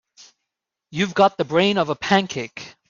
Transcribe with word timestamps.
You've 0.89 1.13
got 1.13 1.37
the 1.37 1.45
brain 1.45 1.77
of 1.77 1.89
a 1.89 1.95
pancake. 1.95 2.73